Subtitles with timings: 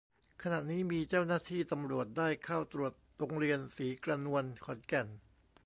[0.41, 5.07] ขณะนี้มีเจ้าหน้าที่ตำรวจได้เข้าตรวจโรงเรียนศรีกระนวน ขอนแก่น